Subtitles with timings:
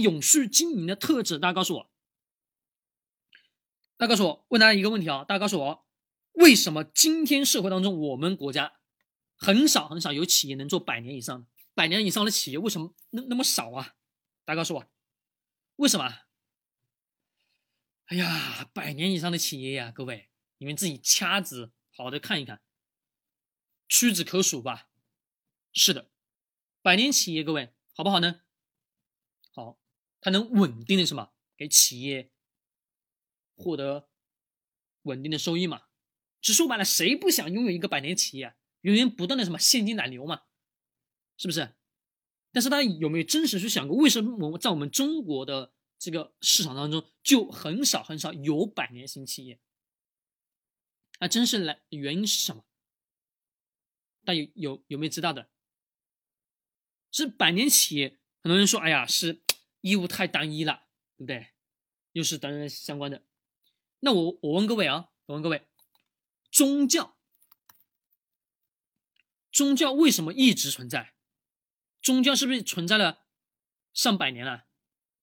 [0.00, 1.90] 永续经营的特质，大家告诉我。
[3.96, 5.86] 大家告诉我，问大家一个问题啊，大家告诉我，
[6.32, 8.80] 为什么今天社会当中我们国家
[9.36, 11.46] 很少很少有企业能做百年以上的？
[11.74, 13.94] 百年以上的企业为什么那那么少啊？
[14.44, 14.86] 大家告诉我，
[15.76, 16.22] 为什么？
[18.06, 22.60] 哎呀，百年以上的企业呀，各位，你们自己掐指好好的看一看，
[23.88, 24.88] 屈指可数吧。
[25.72, 26.10] 是的，
[26.82, 28.42] 百年企业，各位好不好呢？
[29.52, 29.78] 好，
[30.24, 31.34] 它能稳定的什么？
[31.54, 32.32] 给企业
[33.54, 34.08] 获得
[35.02, 35.82] 稳定的收益嘛？
[36.40, 40.44] 只说白了，谁不想拥有一个百年企业，源源不断的什么现金奶牛嘛？
[41.36, 41.74] 是不是？
[42.52, 49.60] 但是大家有没有真实去想过，为什么我在我们中国的这个市场当中就很少很少有百年型企业？
[51.20, 52.64] 那真是来原因是什么？
[54.24, 55.50] 大家有有有没有知道的？
[57.12, 59.43] 是百年企业，很多人说，哎呀，是
[59.84, 60.86] 义务太单一了，
[61.18, 61.48] 对不对？
[62.12, 63.22] 又是等等相关的。
[64.00, 65.68] 那我我问各位啊，我问各位，
[66.50, 67.18] 宗教，
[69.52, 71.12] 宗教为什么一直存在？
[72.00, 73.26] 宗教是不是存在了
[73.92, 74.64] 上百年了？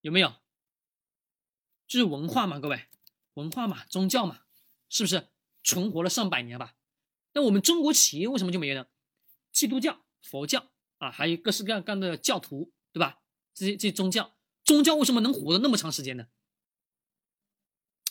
[0.00, 0.34] 有没有？
[1.86, 2.88] 就是文化嘛，各位，
[3.34, 4.40] 文化嘛，宗教嘛，
[4.88, 5.28] 是不是
[5.62, 6.74] 存活了上百年吧？
[7.34, 8.88] 那我们中国企业为什么就没有呢？
[9.52, 13.22] 基督教、佛教啊，还有各式各样各样的教徒，对吧？
[13.54, 14.36] 这些这些宗教，
[14.68, 16.26] 宗教为什么能活得那么长时间呢？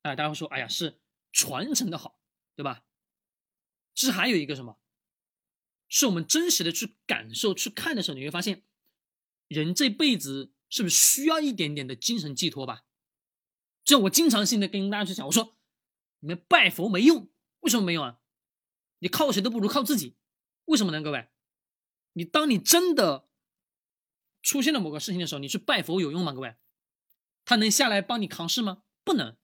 [0.00, 0.98] 哎，大家会说，哎呀，是
[1.30, 2.22] 传承的好，
[2.56, 2.86] 对吧？
[3.94, 4.80] 其实还有一个什么？
[5.90, 8.64] 是我们真实的去感受、去看的时候，你会发现，
[9.48, 12.86] 人这辈子是不是需要一点点的精神寄托吧？
[13.84, 15.58] 就我经常性的跟大家去讲，我说，
[16.20, 18.20] 你们拜佛没用，为什么没用啊？
[19.00, 20.16] 你靠谁都不如靠自己，
[20.64, 21.02] 为什么呢？
[21.02, 21.28] 各位，
[22.14, 23.27] 你当你真的
[24.42, 26.32] 出现了某个事情的时候，你去拜佛有用吗？
[26.32, 26.56] 各位，
[27.44, 28.82] 他能下来帮你扛事吗？
[29.04, 29.36] 不能。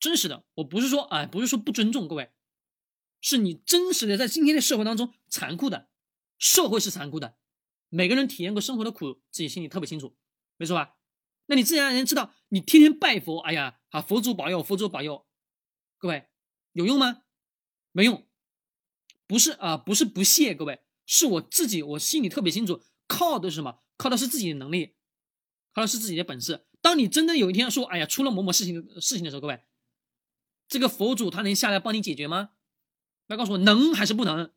[0.00, 2.32] 真实的，我不是说，哎，不是说不尊重各位。
[3.20, 5.88] 是你真实的在今天的社会当中残酷的，
[6.38, 7.36] 社会是残酷的，
[7.88, 10.16] 每个人体验过生活的苦，自己心里特别清楚，
[10.56, 10.94] 没错吧？
[11.46, 15.26] 那你自然而然知道，你天天拜佛，哎呀，啊，佛祖保佑，佛祖保佑，
[15.96, 16.28] 各位
[16.72, 17.22] 有用吗？
[17.90, 18.24] 没用，
[19.26, 23.80] 不是啊，不是不屑，各位，是我自己，我心里特别清楚，靠的是什么？
[23.96, 24.94] 靠的是自己的能力，
[25.72, 26.66] 靠的是自己的本事。
[26.80, 29.64] 当你真的有一天说，哎呀，出了某某事情事情的时候，各位，
[30.68, 32.50] 这个佛祖他能下来帮你解决吗？
[33.26, 34.52] 来告诉我，能还是不能？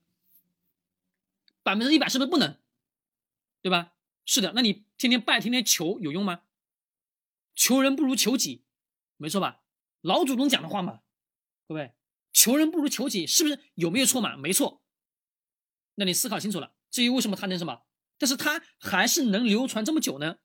[1.64, 2.58] 百分之一百是不是不能？
[3.62, 3.94] 对吧？
[4.26, 6.44] 是的，那你天天拜，天天求有用吗？
[7.56, 8.64] 求人不如求己，
[9.18, 9.62] 没错吧？
[10.02, 11.02] 老祖宗讲的话嘛，
[11.68, 11.94] 各位，
[12.32, 14.38] 求人不如求己，是不是有没有错嘛？
[14.38, 14.84] 没错。
[15.96, 17.82] 那你思考清楚了，至于为什么他能什么，
[18.22, 20.36] 但是他还是能流传这么久呢？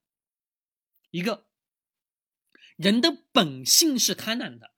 [1.10, 1.46] 一个
[2.76, 4.72] 人的本性是贪婪的。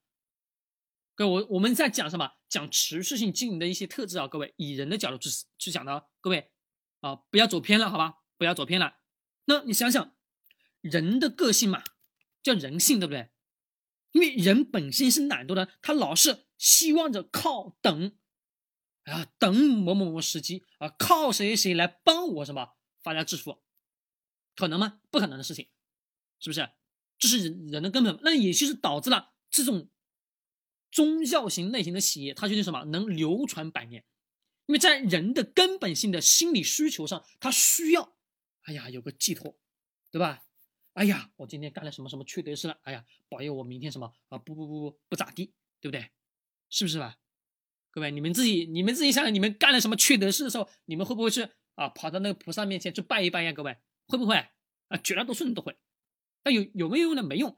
[1.15, 2.33] 各位，我我们在讲什么？
[2.49, 6.51] 讲持续性经营的一些特质啊，各位，以人的角度去去讲的，各位
[6.99, 8.17] 啊，不要走偏了，好吧？
[8.37, 8.97] 不要走偏了。
[9.45, 10.17] 那你想想，
[10.81, 11.85] 人的个性嘛，
[12.43, 13.31] 叫人性，对不对？
[14.11, 18.19] 因为人本性是懒惰的，他老是希望着靠等，
[19.05, 23.63] 啊，等某某某时机啊，靠谁谁来帮我什么发家致富，
[24.55, 25.01] 可能吗？
[25.11, 25.69] 不可能的事情，
[26.39, 26.71] 是不是？
[27.19, 29.89] 这是人人的根本，那也就是导致了这种。
[30.91, 34.07] 宗教型类型的企业，它就是什么能流传百年？
[34.65, 38.17] 因为在人的根本性的心理需求上，他需要，
[38.63, 39.59] 哎呀，有个寄托，
[40.11, 40.45] 对吧？
[40.95, 42.81] 哎呀，我今天干了什么什么缺德事了？
[42.85, 44.39] 哎呀，保佑我明天什么啊？
[44.39, 46.11] 不不不不不咋地，对不对？
[46.71, 47.19] 是不是吧？
[47.91, 53.53] 各位，你们自己你们自己想想，你们干了什么缺德事的时候，你们会不会去啊跑到那个菩萨面前去拜一拜呀？
[53.53, 53.79] 各位
[54.09, 54.35] 会不会
[54.89, 54.97] 啊？
[55.03, 55.77] 绝大多数人都会。
[56.43, 57.23] 但有有没有用呢？
[57.23, 57.57] 没用。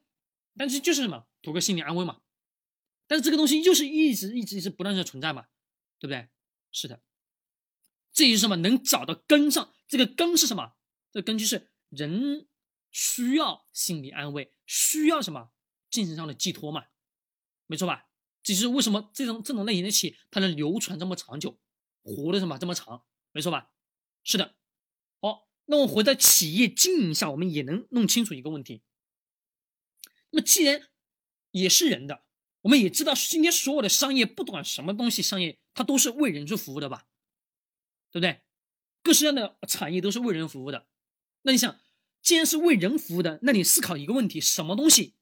[0.56, 2.20] 但是就是什么图个心理安慰嘛。
[3.06, 5.46] 但是这个东西就是一直一直一直不断的存在嘛，
[5.98, 6.28] 对不对？
[6.70, 7.02] 是的，
[8.12, 8.56] 这也是什么？
[8.56, 10.74] 能找到根上，这个根是什么？
[11.10, 12.46] 这根就是人
[12.90, 15.50] 需要心理安慰，需要什么
[15.90, 16.86] 精神上的寄托嘛，
[17.66, 18.08] 没错吧？
[18.42, 21.58] 这是为什么这种这种类型的企业它能流传这么长久，
[22.02, 23.70] 活的什么这么长，没错吧？
[24.22, 24.54] 是的。
[25.20, 28.82] 好，那我回到企业经营上，我们也能弄清楚一个问题。
[30.30, 30.88] 那么既然
[31.50, 32.24] 也是人的。
[32.62, 37.06] 我们也知道，今天所有的商业，不管什么东西，商业它都是为人去服务的吧，
[38.10, 38.42] 对不对？
[39.02, 40.86] 各式各样的产业都是为人服务的。
[41.40, 41.80] 那你想，
[42.20, 45.14] 既然是为人服务的，那你思考一个问题：什么东西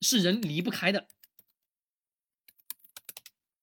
[0.00, 1.06] 是人离不开的？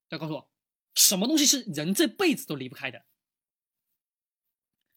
[0.08, 0.52] 再告诉我，
[0.96, 3.06] 什么东西是人这辈子都离不开的？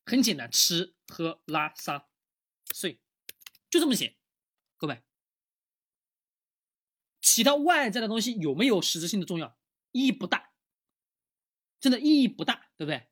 [0.05, 2.09] 很简单，吃喝拉撒
[2.75, 3.01] 睡，
[3.71, 4.17] 就这么写。
[4.77, 5.03] 各位，
[7.21, 9.57] 其他外在的东西有没有实质性的重要？
[9.93, 10.53] 意义不大，
[11.79, 13.09] 真的意义不大，对不对？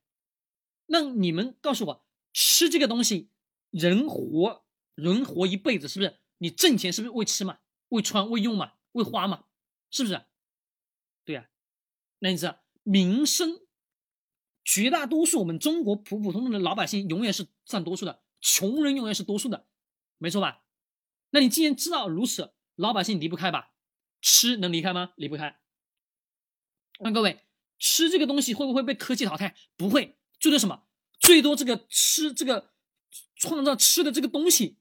[0.86, 3.30] 那你们告诉我，吃这个东西，
[3.70, 4.66] 人活
[4.96, 6.18] 人活一辈子，是不是？
[6.38, 7.60] 你挣钱是不是为吃嘛？
[7.90, 8.74] 为穿为用嘛？
[8.92, 9.46] 为花嘛？
[9.90, 10.26] 是不是？
[11.24, 11.48] 对呀。
[12.18, 13.60] 那你知道，民生，
[14.64, 19.66] 绝大多数我们中国普普通通的老百姓永远是占多数的，穷人永远是多数的，
[20.18, 20.64] 没错吧？
[21.30, 23.72] 那你既然知道如此，老百姓离不开吧？
[24.20, 25.12] 吃能离开吗？
[25.16, 25.60] 离不开。
[26.98, 27.46] 那各位，
[27.78, 29.54] 吃这个东西会不会被科技淘汰？
[29.76, 30.18] 不会。
[30.38, 30.86] 最多什么？
[31.18, 32.72] 最多这个吃这个
[33.36, 34.78] 创造吃的这个东西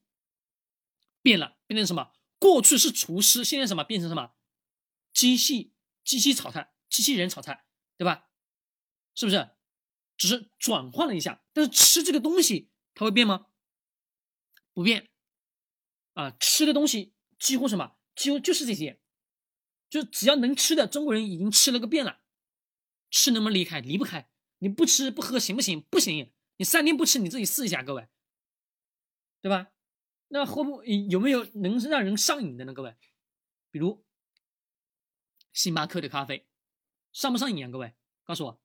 [1.22, 2.12] 变了，变成什么？
[2.38, 4.32] 过去是厨师，现在什么变成什么？
[5.14, 5.74] 机器
[6.04, 7.66] 机器炒菜，机器人炒菜，
[8.00, 8.30] 对吧？
[9.14, 9.50] 是不是？
[10.16, 13.48] 只是转换了一下，但是吃这个东西它会变吗？
[14.74, 15.10] 不变
[16.14, 16.32] 啊！
[16.40, 17.98] 吃的东西几乎什么？
[18.16, 19.02] 几乎就是这些，
[19.90, 22.22] 就只要能吃的，中国人已经吃了个遍了。
[23.12, 23.82] 吃能不能离开？
[23.82, 24.30] 离不开。
[24.60, 25.82] 你不吃不喝行不行？
[25.82, 28.08] 不行，你三天不吃，你自己试一下，各位，
[29.42, 29.72] 对吧？
[30.30, 32.74] 那会不有没有能让人上瘾的呢？
[32.74, 32.96] 各位，
[33.72, 34.06] 比如
[35.52, 36.49] 星巴克的咖啡，
[37.12, 37.70] 上不上瘾啊？
[37.70, 38.62] 各位，告诉我，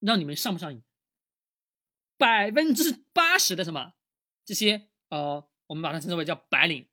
[0.00, 0.82] 让你们上不上瘾？
[2.16, 3.94] 百分之八十的什么
[4.44, 6.88] 这些呃，我们把它称之为叫白领，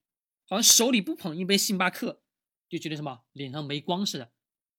[0.45, 2.22] 好像手里不捧一杯星巴克，
[2.68, 4.31] 就觉得什么脸上没光似的。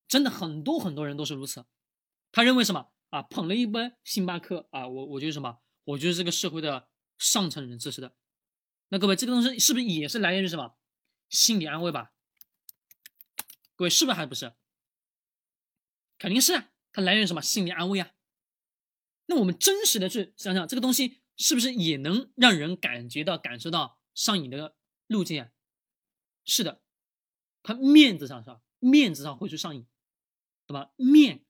[0.07, 1.65] 真的很多很多人都是如此，
[2.31, 2.91] 他认为什么？
[3.11, 5.61] 啊，捧了一杯星巴克啊，我我觉得什么？
[5.85, 8.17] 我觉得这个社会的上层人士似的。
[8.89, 10.77] 那各位，这个东西是不是也是来源于什么？
[11.29, 12.13] 心理安慰吧？
[13.77, 14.53] 各位是不是还不是？
[16.25, 17.43] 肯定是啊，它来源于什么？
[17.43, 18.13] 心理安慰啊。
[19.27, 24.75] 那我们真实的去想想，这个东西是不是也能让人感觉到、感受到上瘾的
[25.07, 25.51] 路径啊？
[26.47, 26.81] 是的，
[27.63, 28.63] 它面子上是吧？
[28.79, 29.87] 面子上会去上瘾，
[30.67, 30.93] 对吧？
[30.97, 31.45] 面。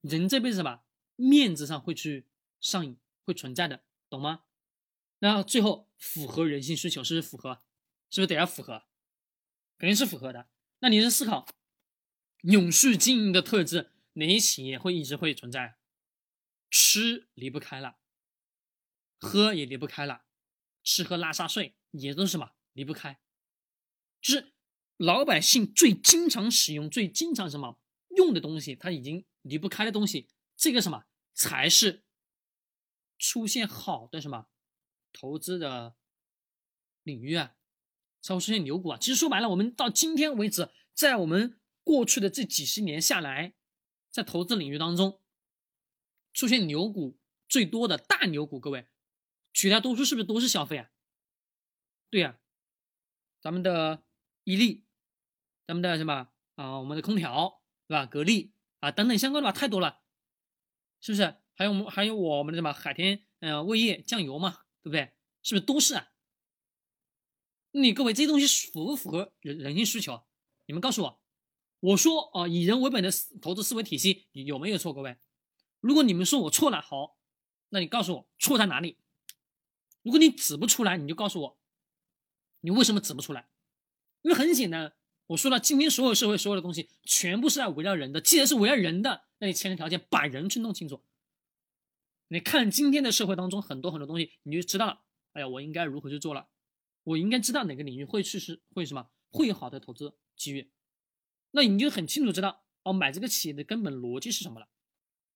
[0.00, 2.26] 人这辈子吧面子上会去
[2.60, 4.42] 上瘾，会存在的，懂吗？
[5.20, 7.62] 那最后符合人性需求，是不是符合？
[8.10, 8.86] 是不是得要符合？
[9.78, 10.48] 肯定是符合的。
[10.80, 11.46] 那你是思考
[12.44, 15.76] 永续经营的特质，哪些企业会一直会存在？
[16.70, 17.98] 吃离不开了，
[19.20, 20.24] 喝也离不开了，
[20.82, 23.20] 吃喝拉撒睡也都是什么离不开？
[24.20, 24.54] 就是
[24.96, 27.78] 老百姓最经常使用、最经常什么
[28.16, 29.26] 用的东西，它已经。
[29.46, 31.04] 离不开的东西，这个什么
[31.34, 32.02] 才是
[33.18, 34.46] 出现好的什么
[35.12, 35.96] 投资的
[37.02, 37.54] 领域啊？
[38.22, 38.98] 才会出现牛股啊！
[38.98, 43.54] 其实说白了，我们到今天为止，在我们过去的这几十年下来，
[44.10, 45.20] 在投资领域当中，
[46.32, 48.88] 出现牛股最多的大牛股，各位
[49.52, 50.90] 绝大多数是不是都是消费啊？
[52.10, 52.40] 对呀，
[53.40, 54.02] 咱们的
[54.42, 54.84] 伊利，
[55.66, 56.78] 咱们的什么啊？
[56.80, 58.06] 我们的空调，对吧？
[58.06, 58.52] 格力。
[58.80, 60.02] 啊，等等相关的吧，太多了，
[61.00, 61.36] 是不是？
[61.54, 65.14] 还有我们还有我们的什么海天，嗯，味业酱油嘛，对不对？
[65.42, 66.12] 是不是都是啊？
[67.70, 70.26] 你各位这些东西符不符合人人性需求？
[70.66, 71.23] 你们告诉我，
[71.84, 73.10] 我说啊，以人为本的
[73.42, 74.94] 投资思维体系有没有错？
[74.94, 75.18] 各位，
[75.80, 77.18] 如果你们说我错了，好，
[77.68, 78.96] 那你告诉我错在哪里？
[80.02, 81.58] 如果你指不出来，你就告诉我，
[82.60, 83.50] 你为什么指不出来？
[84.22, 84.94] 因为很简单。
[85.26, 88.18] 我说了，今天所有社会所有的东西全部是在围绕人的。
[88.18, 91.02] 既然是围绕人的，那你前提条件把人去弄清楚。
[92.28, 95.02] 你看今天的社会当中很多很多东西，你就知道了。
[95.32, 96.48] 哎呀，我应该如何去做了？
[97.02, 100.70] 我应该知道哪个领域会去是会什么会有好的投资机遇。
[101.56, 104.66] 那你就很清楚知道哦，买这个企业的根本逻辑是什么了。